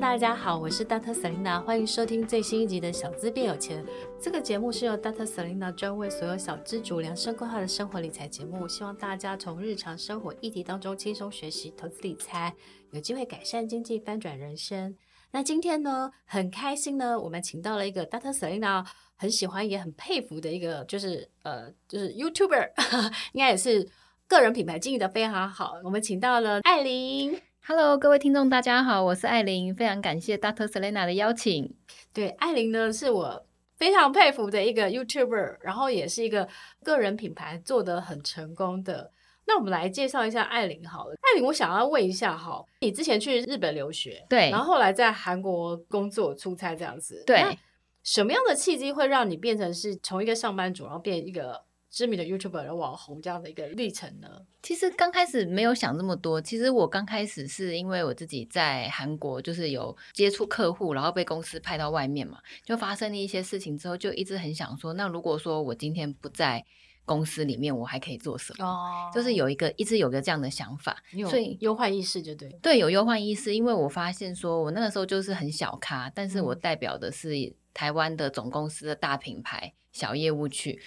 [0.00, 1.12] 大家好，我是 Dr.
[1.12, 3.84] Selina，欢迎收听最新一集的《小资变有钱》。
[4.18, 5.26] 这个节目是由 Dr.
[5.26, 12.54] Selina 专为所有小资主量身规划的生活理财节目，希望大家从日常生活议题当中轻松学习投资理财，
[12.92, 14.96] 有机会改善经济，翻转人生。
[15.30, 18.32] 那今天呢，很开心呢，我们请到了一个 Dr.
[18.32, 18.84] Selina
[19.16, 22.70] 很喜欢也很佩服的一个，就是呃，就是 YouTuber，
[23.34, 23.86] 应该也是
[24.26, 25.74] 个人品牌经营的非常好。
[25.84, 27.38] 我们请到了艾琳。
[27.64, 30.66] Hello，各位听众，大家好，我是艾琳，非常感谢 Dr.
[30.66, 31.72] Selena 的邀请。
[32.12, 33.46] 对，艾琳呢是我
[33.76, 36.48] 非常佩服的一个 YouTuber，然后也是一个
[36.82, 39.12] 个人品牌做得很成功的。
[39.44, 41.14] 那我们来介绍一下艾琳好了。
[41.20, 47.56] 艾琳，我想要问一下哈，你之前去日本留学，对，然后后来在韩国工作出差这样子，对，
[48.02, 51.62] 什么样的契机会让你变成是从一个上班族，然后变一个？
[51.92, 54.26] 知名的 YouTuber 的网红这样的一个历程呢？
[54.62, 56.40] 其实刚开始没有想这么多。
[56.40, 66.64] 其实我刚开始是因为我自己在韩国，就是有接触客户，然后被公司派到外面嘛，就发生了一些事情之后，就一直很想说，那如果说我今天不在
[67.04, 68.64] 公司里面，我还可以做什么？
[68.64, 70.96] 哦，就是有一个一直有个这样的想法，
[71.28, 72.48] 所以忧患意识就对。
[72.62, 80.80] 对，有忧患意识，因为我发现说我那个时候就是很小咖，但是我代表的是台湾的总公司的大品牌小业务去。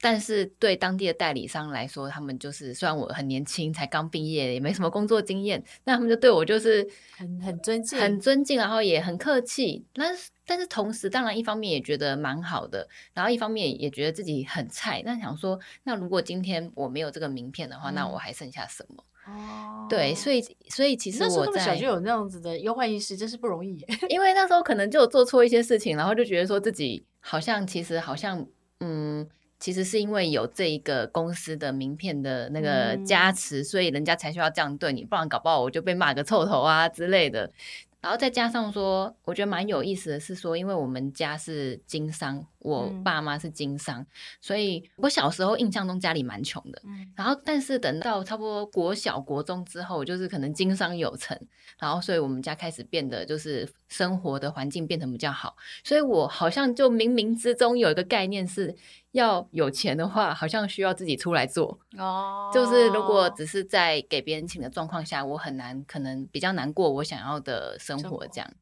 [0.00, 9.84] 但是对当地的代理商来说，他们就是虽然我很年轻，才刚毕业，也没什么工作经验，那他们就对我就是很很尊敬，很尊敬，然后也很客气。
[9.94, 15.02] 但是但是同时，当然一方面也觉得蛮好的，然后一方面也觉得自己很菜。
[15.04, 19.04] 那想说，那如果今天我没有这个名片的话，嗯、那我还剩下什么？
[19.26, 23.84] 哦，对，所以所以其实我在那小就有那样子的忧患意识，真是不容易。
[24.08, 28.46] 因为那时候可能就有做错一些事情，然后就觉得说自己好像其实好像
[28.78, 29.28] 嗯。
[29.58, 37.50] 其实是因为有这一个公司的名片的那个加持，嗯、所以人家才需要这样对你，不然搞不好我就被骂个臭头啊之类的。
[38.00, 44.06] 然后再加上说，我觉得蛮有意思的是说，因为我们家是经商，我爸妈是经商，嗯、
[44.40, 46.80] 所以我小时候印象中家里蛮穷的。
[46.84, 51.38] 嗯、然后，但是等到差不多国小、国中之后，就是可能经商有成，
[51.78, 55.56] 然后所以我们家开始变得就是生活的环境变得比较好。
[55.84, 58.76] 所以我好像就冥冥之中有一个概念是。
[59.12, 62.50] 要有钱的话，好像需要自己出来做哦。
[62.52, 68.52] 就是如果只是在给别人请的状况下，我很难，可能比较难过我想要的生活这样。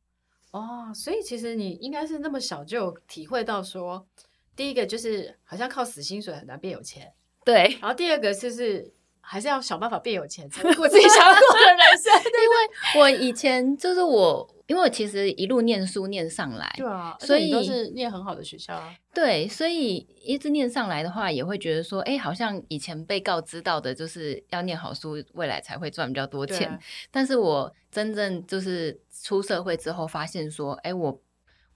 [0.53, 4.07] 哦，所以其实你应该是那么小就体会到说，
[4.55, 7.13] 第一个就是好像靠死薪水很难变有钱，
[7.45, 7.77] 对。
[7.81, 12.13] 然后第二个就是还是要想办法变有钱，才过自己想要 过的人生。
[12.25, 14.56] 因为我以前就是我。
[14.67, 18.93] 因为我其实一路念书念上来，对啊，所以都是念很好的学校啊。
[19.15, 26.69] 对，所以一直念上来的话，也会觉得说，哎，好像以前被告知到的，就是要念好书，未来才会赚比较多钱。
[26.69, 26.79] 啊、
[27.13, 31.21] 但是我真正就是出社会之后，发现说，哎，我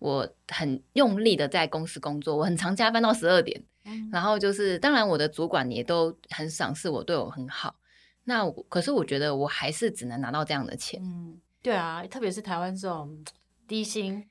[0.01, 7.77] 我很用力的在公司工作，我很常加班到十二点，嗯、然后就是当然我的主管也都很赏识我，对我很好。
[8.25, 11.01] 那可是我觉得我还是只能拿到这样的钱。
[11.03, 13.23] 嗯对啊，特别是台湾这种
[13.69, 14.27] 低薪，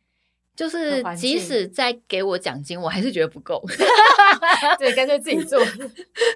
[0.56, 3.63] 就是即使再给我奖金，我还是觉得不够。
[4.78, 5.59] 对，干脆自己做。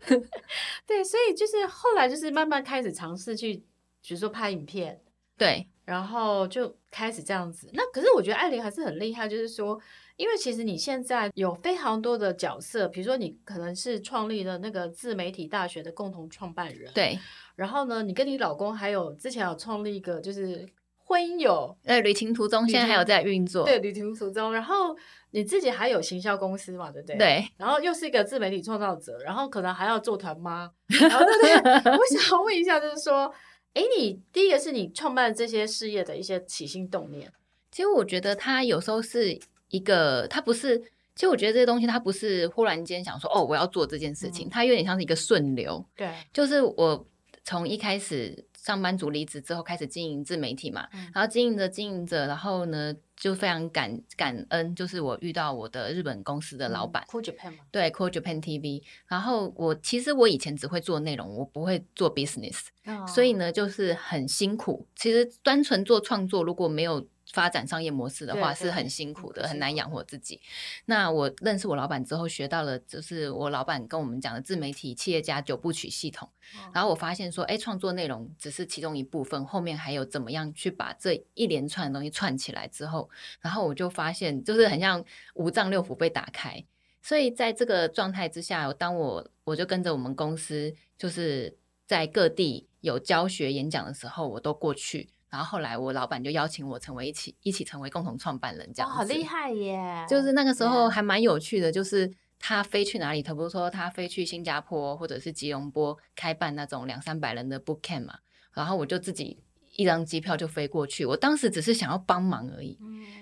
[0.86, 3.56] 对，所以就是后来就是慢慢开始尝试去，
[4.02, 5.02] 比如说拍影片，
[5.38, 7.70] 对，然后就开始这样子。
[7.74, 9.80] 那可是我觉得艾琳还是很厉害，就是说，
[10.16, 17.18] 因为其实你现在有非常多的角色，比如说你可能是创立了那个自媒体大学的共同创办人，对。
[17.56, 20.66] 然后呢，你跟你老公还有之前有创立一个就是。
[21.14, 24.98] 婚姻有，呃，旅行途中现在还有在运作，对，旅行途中，然后
[25.30, 27.18] 你自己还有行销公司嘛，对不对？
[27.18, 31.92] 对，然后又是一个自媒体创造者，然后可能还要做团妈，然后对不对？
[31.92, 33.32] 我想问一下，就是说，
[33.76, 37.32] 哎，你第一个是你创办这些事业的一些起心动念，
[37.72, 39.40] 其实我觉得它有时候是
[39.70, 47.06] 一个，它不是，其实我觉得这些东西它不是忽然间想说，哦，我要做这件事情，嗯、它有点像是一个顺流，对，就是我。
[47.46, 58.82] 从一开始上班族离职之后开始经营自媒体嘛，嗯、然后经营着经营着，然后呢就非常感感恩，就是我遇到我的日本公司的老板、嗯、，Cool Japan 嘛，对，Cool Japan TV。
[59.08, 64.88] 然后我其实我以前只会做内容，我不会做 business，、哦、所以呢就是很辛苦。
[64.96, 67.06] 其实单纯做创作如果没有。
[67.34, 70.40] 发展商业模式的话是很辛苦的，很难养活自己。
[70.86, 76.30] 那我认识我老板之后，学到了就是我老板跟我们讲的自媒体企业家九部曲系统。
[76.74, 83.10] 然后我发现说，哎，创作内容只是其中一部分，后面还有怎么样去把这一连串的东西串起来之后，
[83.42, 85.04] 然后我就发现就是很像
[85.34, 86.64] 五脏六腑被打开。
[87.02, 91.58] 所以在这个状态之下，当我我就跟着我们公司，就是
[91.88, 95.10] 在各地有教学演讲的时候，我都过去。
[95.34, 98.96] 然后后来我老板就邀请我成为一起一起成为共同创办人，这样子。
[98.96, 100.06] 好厉害耶！
[100.08, 108.20] 就是那个时候还蛮有趣的，就是他飞去哪里，他不是说他飞去新加坡或者是吉隆坡开办那种两三百人的 book camp 嘛，
[108.54, 109.40] 然后我就自己
[109.76, 111.04] 一张机票就飞过去。
[111.04, 112.78] 我当时只是想要帮忙而已，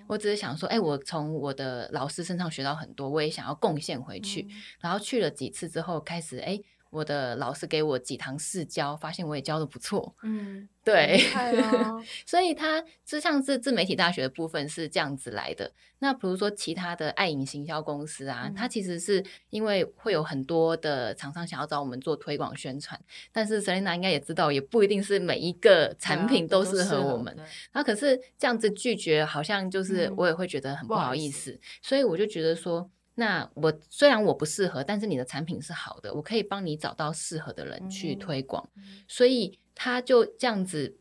[0.07, 4.45] 我只是想说，哎，我从我的老师身上学到很多，我也想要贡献回去。
[4.81, 6.59] 然后去了几次之后，开始哎。
[6.91, 10.13] 我的老师给我几堂试教，发现我也教的不错。
[10.21, 15.71] 嗯， 对，哦、 所以他就像是自媒体大学的部分是这样子来的。
[15.99, 22.99] 那比如说其他的爱影行销公司啊，嗯、它其实是因为会有很多的厂商想要找我们做推广宣传，
[23.31, 27.35] 但是 Selina 应该也知道，也不一定是每一个产品都适合我们。
[27.71, 32.89] 那可是这样子拒绝，好像就是我也会觉得很不好意思，嗯、所以我就觉得说。
[33.15, 38.67] 那我虽然我不适合，但是你的产品是好的，我可以帮你找到适合的人去推广。
[38.75, 40.97] 嗯、所以他就这样子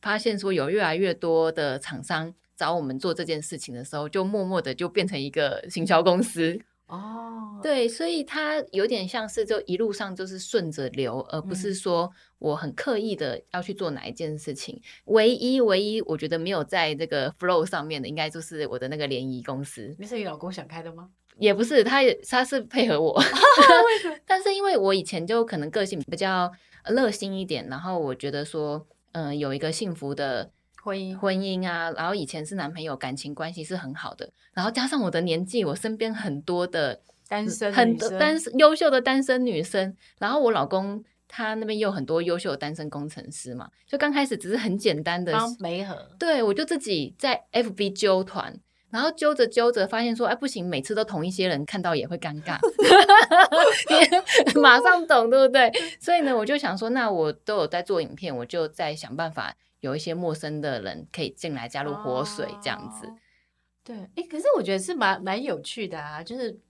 [0.00, 6.58] 发现说，有越来越多的厂商找我们做这件事情的时候，就默默的就变成一个行销公司。
[6.86, 14.74] 哦，对，所以他有点像是就一路上就是顺着流，而不是说我很刻意的要去做哪一件事情。
[14.74, 19.94] 嗯、唯一唯一我觉得没有在这个 flow 上面的，应该就是我的那个联谊公司。
[20.00, 21.10] 那是你老公想开的吗？
[21.40, 23.20] 也不是，他也他是配合我
[24.26, 26.52] 但是因为我以前就可能个性比较
[26.84, 30.50] 热心一点，然后我觉得说，嗯、呃，有一个幸福的
[30.82, 48.60] 婚姻婚姻啊，然后以前是男朋友，感情关系是很好的，然后加上我的年纪，我身边很多的单身很多单身优秀的单身女生，然后我老公他那边又有很多优秀的单身工程师嘛，就刚开始只是很简单的媒合，对，我就自己在 FB 揪团。
[48.90, 52.58] 然后揪着揪着，发现说，哎，不行，每次都同一些人看到也会尴尬，
[54.60, 55.70] 马上懂，对不对？
[56.00, 63.08] 所以呢，我就想说，那我都有在做影片，我就在想办法，有一些陌生的人可以进来加入活水，这样子。
[63.84, 66.60] 对，哎，可是我觉得是蛮蛮有趣的啊，就是。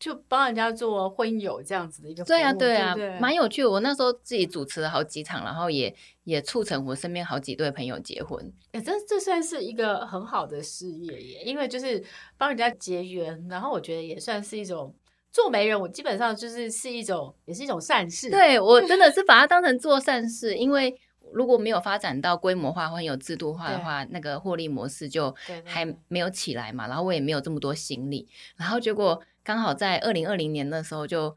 [0.00, 3.70] 就帮人家做婚友这样子的一个，对啊，对啊，蛮有趣的。
[3.70, 5.94] 我那时候自己主持了好几场，然后也
[6.24, 8.50] 也促成我身边好几对朋友结婚。
[8.72, 12.02] 哎，这这算是一个很好的事业耶，因为就是
[12.38, 14.94] 帮人家结缘，然后我觉得也算是一种
[15.30, 15.78] 做媒人。
[15.78, 18.30] 我基本上就是是一种，也是一种善事。
[18.30, 20.98] 对，我真的是把它当成做善事，因为
[21.34, 26.88] 如果没有发展到规模化或有制度化的话，那个获利模式就还没有起来嘛。
[26.88, 28.26] 然后我也没有这么多心力，
[28.56, 29.22] 然后结果。
[29.42, 31.36] 刚好在二零二零年的时候，就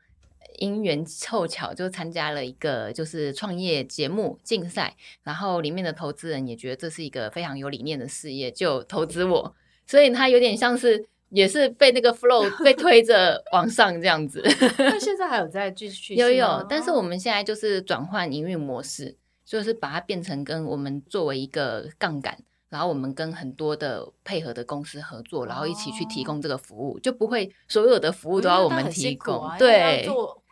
[0.60, 9.56] 因缘凑巧就参加了一个就是创业节目竞赛，然后里面的投资人也觉得这是一个非常有理念的事业，就投资我，
[9.88, 14.44] 所以他有点像是也是被那个 flow 被 推着往上这样子。
[14.78, 16.14] 那 现在还有在继续？
[16.16, 22.38] 有有，但是我们现在就是转换营运模式，就是把它变成跟我们作为一个杠杆。
[22.74, 29.44] 然后我们跟很多的配合的公司合作，然后一起去提供这个服务，哦、就不会所有的服务都要我们提供。
[29.44, 30.08] 啊、对，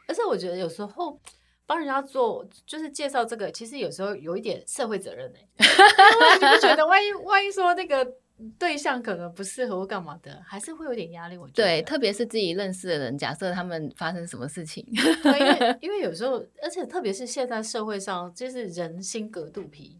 [0.07, 1.19] 而且我觉得有时候
[1.65, 5.39] 帮人家做，就是介绍这个，其实有时候有一点社会责任呢。
[5.57, 8.07] 你不觉得万一万一说那个
[8.59, 11.35] 对象可能不适合或干嘛的，还是会有点压力？
[11.35, 14.85] 我觉得对，特别是自己认识的人，假设他们发生什么事情，
[15.23, 19.99] 对，因为 因为有时候，而且特别是现在社会上，就是人心隔肚皮。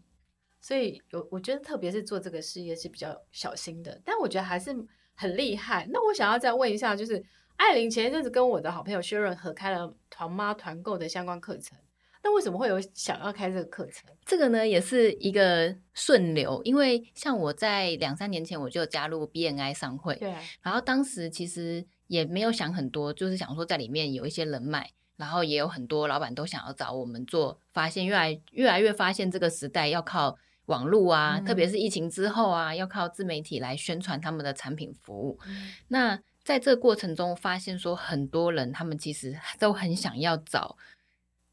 [0.62, 4.72] 所以有，我觉得特别是做这个事业是比较小心的，但我觉得还是
[5.16, 5.88] 很厉害。
[5.90, 7.20] 那我想要再问一下，就是
[7.56, 11.76] 艾琳前一阵子跟我的好朋友 Sharon 合开了团妈团购的相关课程，
[12.22, 14.08] 那为什么会有想要开这个课程？
[14.24, 24.92] 这个呢，也是一个顺流，因为像我在两三年前我就加入 BNI 商会，对，然后当时其实也没有想很多，就是想说在里面有一些人脉。
[25.16, 30.36] 然后也有很多老板都想要找我们做，发现越来越来越发现这个时代要靠。
[30.66, 35.38] 网络啊，特别是疫情之后啊，要靠自媒体来宣传他们的产品服务。
[35.46, 40.76] 嗯、那在这个过程中，发现说很多人他们其实 都很想要找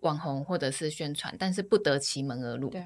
[0.02, 2.70] 网红或者是宣传，但是不得其门而入。
[2.70, 2.84] 对。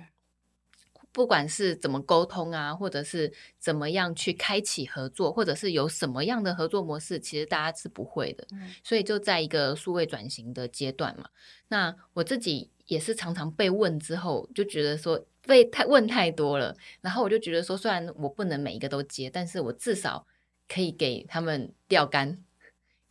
[1.12, 8.48] 不管是怎么沟通啊，或者是怎么样去开启合作，或者是有什么样的合作模式，其实大家是不会的。
[8.52, 8.74] 嗯。
[8.84, 11.30] 所以就在一个数位转型的阶段嘛，
[11.68, 20.26] 那我自己也是常常被问之后，就觉得说被太问太多了，然后我就觉得说，虽然我不能每一个都接，但是我至少
[20.68, 22.44] 可以给他们钓竿。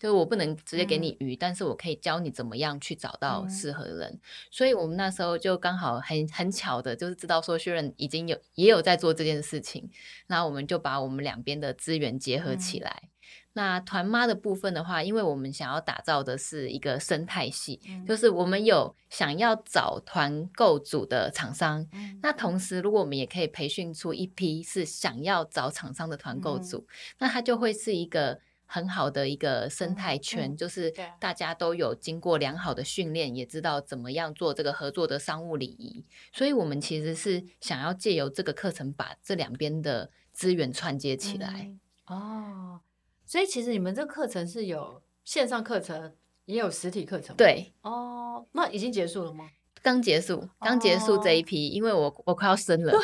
[0.02, 4.10] 就是我不能直接给你鱼，嗯，但是我可以教你怎么样去找到适合的人。
[4.10, 9.88] 嗯，所以我们那时候就刚好很很巧的，就是知道说薛仁已经有也有在做这件事情，
[10.26, 13.02] 那我们就把我们两边的资源结合起来。
[13.04, 13.08] 嗯，
[13.52, 26.86] 那团妈的部分的话，因为我们想要打造的是一个生态系，嗯，就是我们有想要找团购组的厂商，嗯，那同时如果我们也可以培训出一批是想要找厂商的团购组，嗯，
[27.20, 28.40] 那它就会是一个。
[28.72, 36.02] 很好的一个生态圈，就是大家都有经过良好的训练，也知道怎么样做这个合作的商务礼仪。
[36.32, 41.68] 所以，我们其实是想要借由这个课程，把这两边的资源串接起来。
[41.68, 41.80] 嗯。
[42.06, 42.80] 哦，
[43.26, 46.14] 所以其实你们这课程是有线上课程，
[46.46, 47.36] 也有实体课程。
[47.36, 47.74] 对。
[47.82, 49.50] 哦，那已经结束了吗？
[49.82, 52.94] 刚结束，刚结束这一批，哦、因为我我快要生了。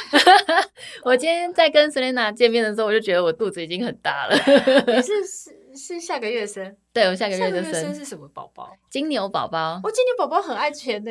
[1.05, 4.37] 我今天在跟 Selena 见面的时候，我就觉得我肚子已经很大了。
[4.87, 5.13] 你是
[5.79, 6.77] 是是下个月生？
[6.93, 7.75] 对，我下个月就生。
[7.75, 8.71] 生是什么宝宝？
[8.91, 9.81] 金牛宝宝。
[9.85, 11.11] 我金牛宝宝很爱钱呢。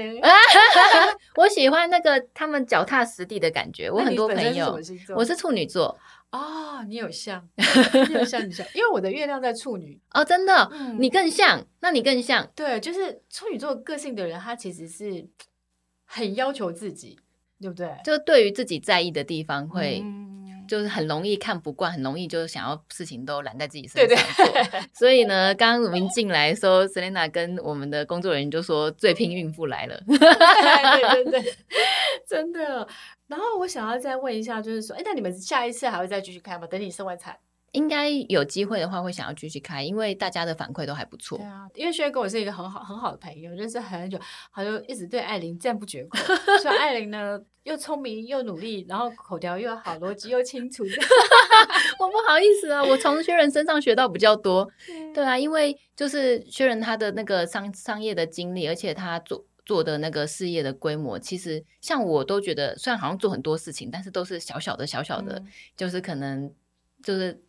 [1.38, 3.89] 我喜欢那个他们脚踏实地的感觉。
[3.89, 5.97] 我很多朋友，是我是处女座。
[6.31, 7.47] 啊、哦，你有像，
[8.09, 12.45] 你有像，你像，因为我的月亮在处女哦，真的、嗯，你更像，那你更像。
[12.53, 15.27] 对，就是处女座个性的人，他其实是。
[16.09, 17.19] 很要求自己，
[17.59, 17.89] 对不对？
[18.05, 20.01] 就对于自己在意的地方，会
[20.67, 24.45] 就是很容易看不惯，很容易就是想要事情都揽在自己身上做。
[24.53, 30.00] 对 对所以呢，刚刚我们进来的时候，Selena 跟我们的工作人员就说：“最拼孕妇来了。
[30.07, 31.53] ”对对对，
[32.27, 32.88] 真的。
[33.27, 36.67] 然后我想要再问一下，就是说，哎，那你们下一次还会再继续开吗？
[36.67, 37.38] 等你生完产。
[37.74, 41.38] 应该有机会的话，会想要继续开，因为大家的反馈都还不错。
[41.38, 44.17] 对啊，因为薛哥我是一个很好很好的朋友，认识很久，
[44.51, 46.17] 好像一直对艾琳赞不绝口。
[46.63, 50.83] 说艾琳呢，又聪明又努力，然后口条又好，逻辑又清楚。
[52.00, 54.67] 我不好意思啊，我从薛仁身上学到比较多。
[55.13, 66.50] 对啊，因为就是薛仁他的那个商商业的经历，而且他做做的那个事业的规模，其实像我都觉得，虽然好像做很多事情，但是都是小小的小小的，嗯、就是可能
[67.03, 67.43] 就是。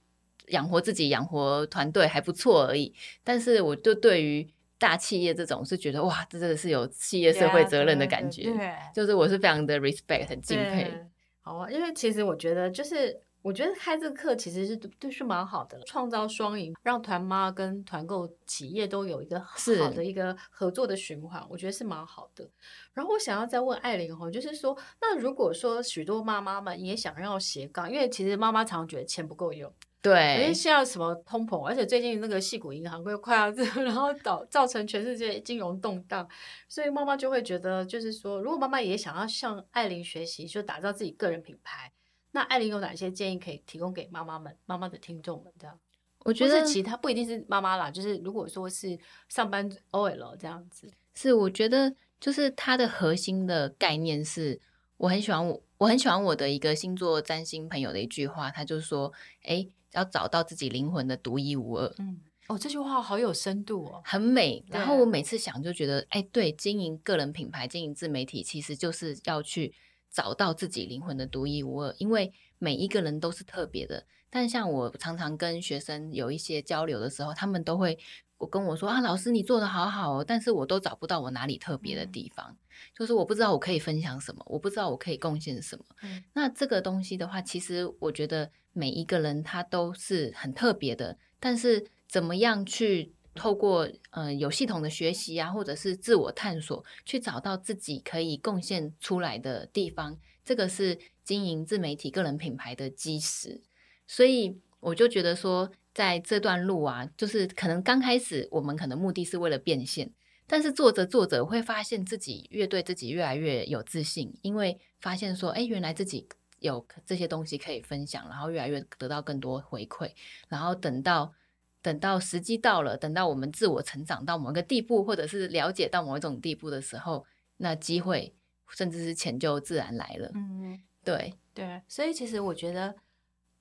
[0.50, 2.94] 养活自己，养活团队还不错而已。
[3.24, 8.44] 但是，我就对于大企业这种是觉得哇，这真的是有企业社会责任的感觉。
[8.44, 11.06] 对，就是我是非常的 respect，很敬佩。
[11.40, 19.56] 好啊，因为其实我觉得，就是我觉得开这个课其实是对是蛮好的，创造双赢，让团妈跟团购企业都有一个好
[19.90, 22.48] 的一个合作的循环，我觉得是蛮好的。
[22.92, 29.72] 然后我想要再问艾琳哈，就是说，那如果说许多妈妈们也想要斜杠，因为其实妈妈常常觉得钱不够用。
[30.00, 33.50] 对，因为现在什么通膨，而且最近那个矽谷银行会快要，
[33.82, 36.26] 然后导造成全世界金融动荡，
[36.68, 41.90] 所以妈妈就会觉得，就是说，如果妈妈也想要向艾琳学习，就打造自己个人品牌，
[42.30, 45.52] 那艾琳有哪些建议可以提供给妈妈们、妈妈的听众们？
[45.58, 45.76] 这样，
[46.20, 48.96] 我觉得其他不一定是妈妈啦，就是如果说是
[49.28, 54.60] 上班 OL 这样子，是我觉得就是它的核心的概念是，
[54.98, 59.12] 我很喜欢我我很喜欢我的一个星座占星朋友的一句话，他就说，
[59.42, 59.66] 哎。
[59.92, 61.94] 要找到自己灵魂的独一无二。
[61.98, 64.64] 嗯，哦，这句话好有深度哦，很美。
[64.68, 69.74] 然后我每次想就觉得，哎，对，经营个人品牌、经营自媒体，其实就是要去
[70.10, 71.94] 找到自己灵魂的独一无二。
[71.98, 74.04] 因为每一个人都是特别的。
[74.30, 77.98] 但像我常常跟学生有一些交流的时候，他们都会
[78.36, 82.56] 我跟我说啊，老师你做的好好哦，但是我都找不到我哪里特别的地方，嗯，
[82.94, 85.84] 就是我不知道我可以分享什么，我不知道我可以贡献什么。
[86.02, 88.50] 嗯，那这个东西的话，其实我觉得。
[88.74, 100.96] 每一个人他都是很特别的，但是怎么样去透过呃有系统的学习啊，或者是自我探索，去找到自己可以贡献出来的地方，这个是
[101.28, 103.60] 经营自媒体个人品牌的基石。
[104.06, 110.10] 所以我就觉得说，在这段路啊，就是可能刚开始我们可能目的是为了变现，
[110.46, 116.26] 但是做着做着会发现自己越对自己越来越有自信，因为发现说，哎，原来自己。
[116.60, 120.10] 有这些东西可以分享，然后越来越得到更多回馈，
[120.48, 121.32] 然后等到
[121.80, 127.24] 等到时机到了，等到我们自我成长到某个地步，或者是了解到某一种地步的时候，
[127.58, 128.34] 那机会
[128.70, 130.32] 甚至是钱就自然来了。
[130.34, 130.80] 嗯，
[131.16, 132.94] 对对，所以其实我觉得，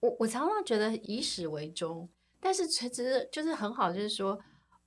[0.02, 4.40] 我我常常觉得以始为终，但是其实就是很好，就是说，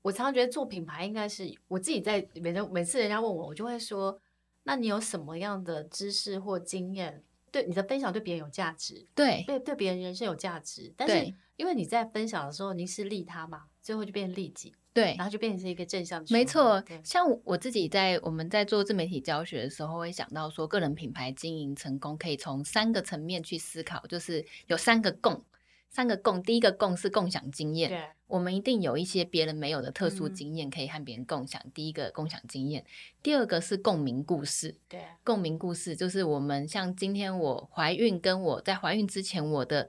[0.02, 4.20] 我常常觉得做品牌应该是我自己在每每次人家问我，我就会说，
[4.64, 14.74] 那你有什么样的知识或经验，对你的分享对别人有价值，对对对别人人生有价值，但是因为你在分享的时候，你是利他嘛，最后就变利己。
[14.92, 16.26] 对，然后就变成一个正向的。
[16.32, 25.44] 没错，像我自己在我们在做自媒体教学的时候，会想到说，个人品牌经营成功可以从三个层面去思考，就是有三个共，
[25.88, 26.42] 三个共。
[26.42, 31.62] 第一个共是共享经验，对，我们一定有一些别人没有的特殊经验可以和别人共享。
[31.64, 32.84] 嗯、第一个共享经验，
[33.22, 39.88] 第二个是共鸣故事，对，共鸣故事就是我们像今天我怀孕，跟我在怀孕之前我的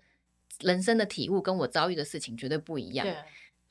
[0.60, 3.04] 人生的体悟，跟我遭遇的事情绝对不一样。
[3.04, 3.16] 对。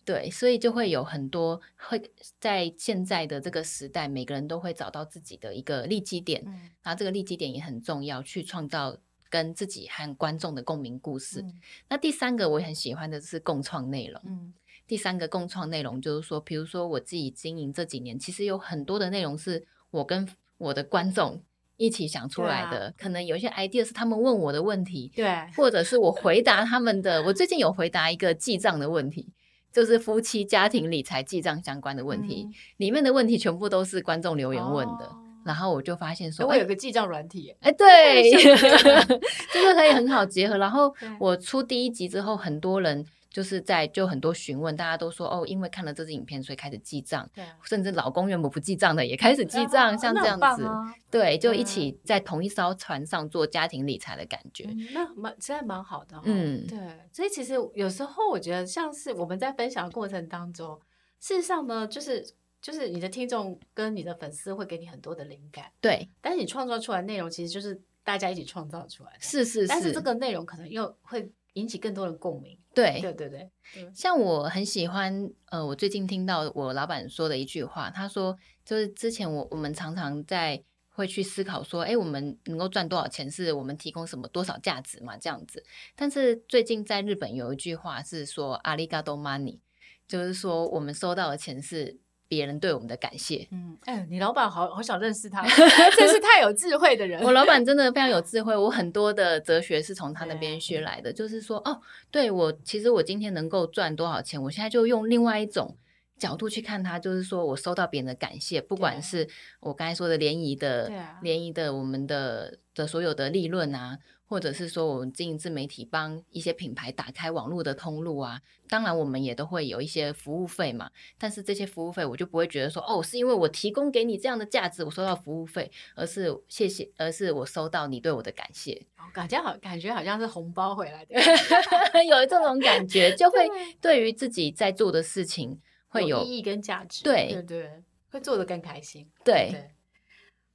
[0.04, 2.02] 对，所以就会有很多会
[2.40, 6.52] 在现在的这个时代，每个人都会找到自己的一个利基点，嗯、
[6.82, 8.96] 然后这个利基点也很重要，去创造
[9.28, 11.42] 跟自己和观众的共鸣故事。
[11.42, 11.54] 嗯、
[11.88, 14.20] 那第三个我很喜欢的是共创内容。
[14.24, 14.52] 嗯、
[14.86, 20.28] 第三个共创内容就是说，比如说我自己经营这几年，其实有很多的内容是我跟
[20.58, 21.40] 我的观众
[21.76, 27.22] 一起想出来的，啊、可能有一些 idea 是他们问我的问题，对，或者是我回答他们的。
[27.24, 29.32] 我最近有回答一个记账的问题。
[29.72, 40.58] 就是夫妻家庭理财记账相关的问题，嗯、里面的问题全部都是观众留言问的，哦、然后我就发现说，我有个记账软体，哎，对， 就是可以很好结合。
[40.58, 43.04] 然后我出第一集之后，很多人。
[43.30, 47.30] 就是在就很多询问，大家都说哦，因为看了这支影片，所以开始记账。
[47.32, 50.68] 对，甚至老公原本不记账的也开始记账，像这样子，
[51.08, 54.68] 对，就一起在同一艘船上做家庭理财的感觉。
[54.92, 56.20] 那蛮实在蛮好的。
[56.24, 56.78] 嗯，对。
[57.12, 60.80] 所以其实有时候我觉得，像是我们在分享的过程当中，
[61.20, 65.66] 事实上呢，就是就是你的听众跟你的粉丝会给你很多的灵感。
[65.80, 66.10] 对。
[66.20, 69.18] 但是你创造出来内容，其实就是大家一起创造出来的。
[69.20, 69.68] 是是是。
[69.68, 72.58] 但是这个内容可能又会引起更多的共鸣。
[72.74, 73.50] 对对对对，
[73.94, 85.64] 像我很喜欢，呃，我最近听到我老板说的一句话，他说，就是之前我我们常常在会去思考说，哎，我们能够赚多少钱，是我们提供什么多少价值嘛，这样子。
[85.96, 89.58] 但是最近在日本有一句话是说，阿里嘎多 money，
[90.06, 91.98] 就是说我们收到的钱是。
[92.30, 95.42] 别人对我们的感谢，嗯，哎，你老板好好想认识他，
[95.98, 97.20] 真是太有智慧的人。
[97.24, 101.12] 我老板真的非常有智慧，我很多的哲学是从他那边学来的。
[101.12, 105.76] 就是说，哦，对我，其实我今天能够赚多少钱，我现在就用另外一种
[106.18, 110.88] 角度去看他，就是说我收到别人的感谢，不管是我刚才说的联谊的，
[111.22, 113.98] 联谊的，我们的的所有的利润啊。
[114.30, 118.40] 或者是说，我们经营自媒体，帮一些品牌打开网络的通路啊。
[118.68, 120.88] 当然，我们也都会有一些服务费嘛。
[121.18, 128.80] 但是这些服务费，我就不会觉得说，哦，是因为我提供给你这样的价值，我收到服务费，而是谢谢，而是我收到你对我的感谢。
[129.12, 131.16] 感觉好，感觉好像是红包回来的，
[132.06, 137.02] 有这种感觉，就会对于自己在做的事情会有，有意义跟价值。
[137.02, 139.10] 对对对，会做的更开心。
[139.24, 139.70] 对，对。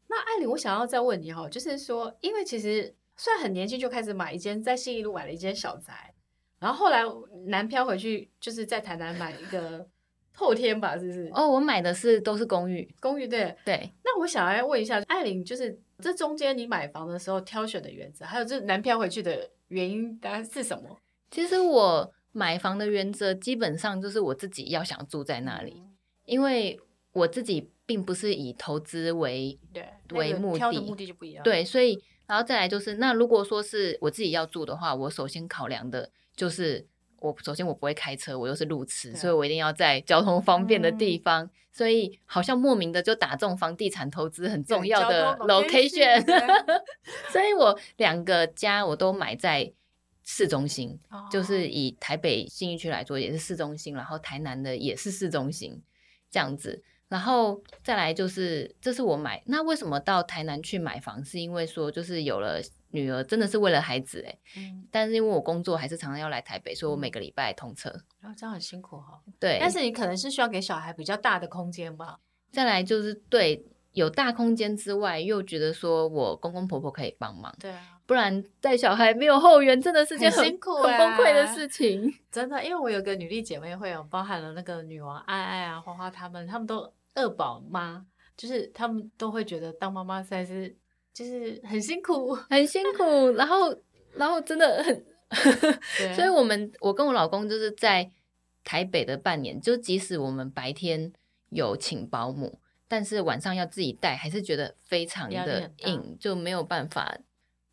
[0.08, 2.96] 那艾琳，我想要再问你哈，就是说，因为其实。
[3.18, 6.14] 虽然很年轻就开始买一间在信义路买了一间小宅，
[6.60, 7.02] 然后后来
[7.48, 9.88] 南漂回去，就是在台南买一个
[10.34, 11.30] 透天吧，是不是？
[11.34, 13.90] 哦，我买的是都是公寓，公寓对对。
[14.04, 20.98] 那我想要问一下艾琳，就是这中间你买房的时候挑选的原则，还有这南漂回去的原因大概是什么？
[21.32, 26.78] 其实我买房的原则基本上就是我自己要想住在那里，嗯、因为
[27.14, 32.04] 我自己并不是以投资为对为目的目的就不一样，对，所以。
[32.28, 36.88] 然后再来就是，那如果说是我自己要住的话，我首先考量的就是，
[37.20, 41.46] 我首先我不会开车，我又是路痴，所以我一定要在交通方便的地方。
[41.46, 46.24] 嗯、所以好像莫名的就打中房地产投资很重要的 location，
[47.32, 49.72] 所以我两个家我都买在
[50.24, 55.84] 市中心，哦、就是以台北信义区来说也是市中心，然后台南的也是市中心，
[56.32, 56.84] 这样子。
[57.08, 59.42] 然后再来就是，这是我买。
[59.46, 61.24] 那为什么到台南去买房？
[61.24, 64.38] 是因为说，就是有了女儿，真的是为了孩子哎。
[64.58, 64.88] 嗯。
[64.92, 67.90] 但是因为我工作还是常常要来台北，所以我每个礼拜通车。
[68.20, 69.22] 然后这样很辛苦哈。
[69.40, 69.58] 对。
[69.60, 72.20] 但是你可能是需要给小孩比较大的空间吧。
[72.52, 77.56] 再来就是对，有大空间之外，又觉得说我公公婆婆可以帮忙。
[77.60, 77.95] 对啊。
[78.06, 82.14] 不然带小孩没有后援，真的是件很，很辛苦、很崩溃的事情。
[82.32, 86.92] 真的，因为我有个女力姐妹会有包含了那个女王爱爱啊、花花他们，他们都。
[87.18, 90.76] 二宝妈就是他们都会觉得当妈妈实在是
[91.14, 93.74] 就是很辛苦，很辛苦， 然后
[94.16, 95.06] 然后真的很，
[95.98, 98.12] 对 所以我们我跟我老公就是在
[98.66, 101.14] 台北的半年，就即使我们白天
[101.52, 107.18] 有请保姆，但是晚上要自己带，还是觉得非常的硬，就没有办法，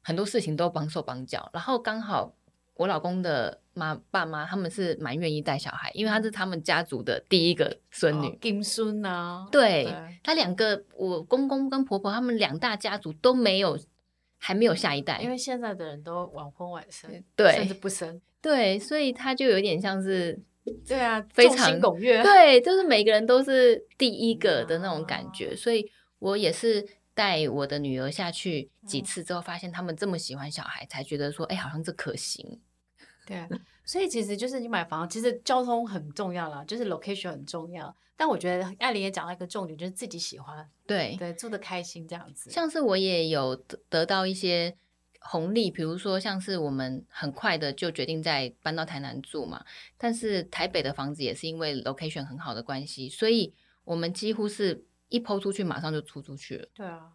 [0.02, 1.48] 很多事情都绑手绑脚。
[1.52, 2.34] 然后刚好
[2.74, 9.46] 我老公的妈爸妈他们是蛮愿意带小孩，因为他是他们家族的第一个孙女，金孙啊。
[9.52, 9.86] 对，
[10.22, 13.78] 他两个，我公公跟婆婆他们两大家族都没有，
[14.38, 20.38] 还没有下一代，因为现在的人都晚婚晚生，对，甚至不生，对，所以他就有点像是，
[20.86, 25.88] 对啊，非常拱月，对，就是每个人都是第一个的那种感觉，所以
[26.18, 26.86] 我也是。
[27.14, 32.60] 带我的女儿下去几次之后，发现他们这么喜欢小孩，才觉得说，哎，好像这可行。
[33.26, 33.48] 对啊，
[33.84, 37.94] 所以其实就是你买房，其实交通很重要啦，就是 location 很重要。
[38.16, 42.50] 但我觉得艾琳也讲到一个重点，就是自己喜欢，对对，住的开心这样子。
[42.50, 43.54] 像是我也有
[43.88, 44.76] 得到一些
[45.20, 49.64] 红利，比如说像是我们很快的就决定在搬到台南住嘛，
[49.98, 54.86] 但是台北的房子也是因为 location 很好的关系，所以我们几乎是。
[55.12, 56.66] 一抛出去，马上就租出去了。
[56.74, 57.12] 对啊，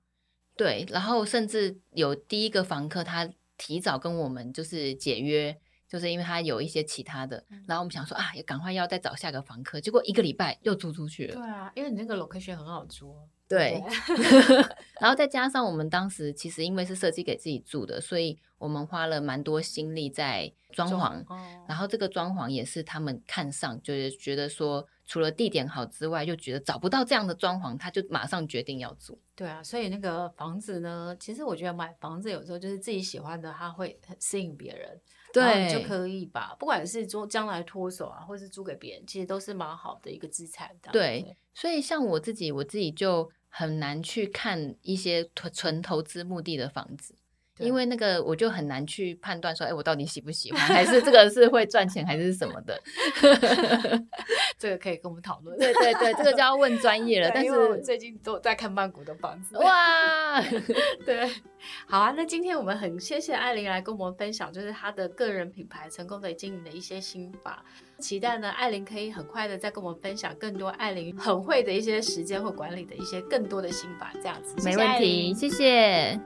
[0.55, 5.57] 对，然后甚至有第一个房客，他提早跟我们就是解约，
[5.88, 11.36] 就是因为他有一些其他的，嗯、然后我们想说啊，也赶快要再找下个房客，结果一个礼拜又租出去了。
[11.36, 13.15] 对啊，因为你那个 location 很好租。
[13.47, 13.81] 对，
[15.01, 21.23] 然后再加上我们当时其实因为是设计给自己住的，所以我们花了蛮多心力在装潢。
[21.33, 24.88] 哦、然后这个装潢也是他们看上，就是觉得说。
[25.08, 29.17] 除了地点好之外，又觉得找不到这样的装潢，他就马上决定要租。
[29.34, 35.00] 对啊，所以那个房子呢，其实我觉得买房子有时候就是自己喜欢的，他会很吸引别人，
[35.32, 40.76] 对，就可以把不管是租将来脱手啊，或是租给别人，其实都是蛮好的一个资产。
[40.91, 47.15] 对，对，所以像我自己，我自己就很难去看一些纯投资目的的房子。
[47.60, 52.82] 因为那个我就很难去判断说，哎，我到底喜不喜欢，还是这个是会赚钱，还是什么的？
[54.60, 55.58] 这个可以跟我们讨论。
[55.58, 57.32] 对对对，这个就要问专业了。
[57.34, 59.58] 但是我最近都在看曼谷的房子。
[59.58, 60.41] 哇，
[61.06, 61.30] 对，
[61.88, 62.13] 好啊。
[62.15, 67.63] 那今天我们很谢谢艾琳来跟我们分享，就是她的个人品牌成功的经营的一些心法。
[68.00, 74.12] 期待呢，艾琳可以很快的再跟我们分享更多艾琳很会的一些时间或管理的一些更多的心法。
[74.15, 76.20] 这样子，没问题，谢谢。